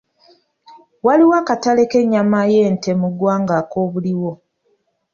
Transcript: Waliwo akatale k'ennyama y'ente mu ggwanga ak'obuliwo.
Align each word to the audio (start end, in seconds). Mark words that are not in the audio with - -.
Waliwo 1.05 1.33
akatale 1.41 1.81
k'ennyama 1.91 2.39
y'ente 2.51 2.91
mu 3.01 3.07
ggwanga 3.13 3.53
ak'obuliwo. 3.61 4.31